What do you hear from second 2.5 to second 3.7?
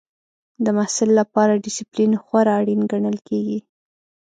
اړین ګڼل کېږي.